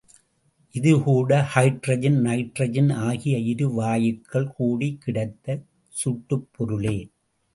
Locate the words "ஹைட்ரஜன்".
1.55-2.17